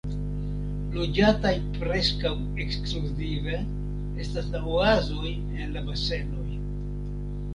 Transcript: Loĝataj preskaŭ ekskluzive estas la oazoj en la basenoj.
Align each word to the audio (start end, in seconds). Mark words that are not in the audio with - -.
Loĝataj 0.93 1.51
preskaŭ 1.73 2.31
ekskluzive 2.63 3.59
estas 4.25 4.49
la 4.55 4.61
oazoj 4.71 5.33
en 5.37 5.77
la 5.77 5.85
basenoj. 5.91 6.49